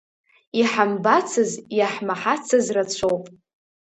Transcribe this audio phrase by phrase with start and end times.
[0.59, 3.23] Иҳамбацыз, иаҳмаҳацыз рацәоуп.